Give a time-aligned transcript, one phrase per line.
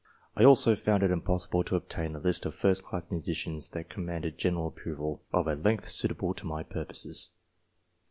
[0.35, 4.39] I also found it impossible to obtain a list of first class musicians that commanded
[4.39, 7.29] general approval, of a length suitable to my purposes.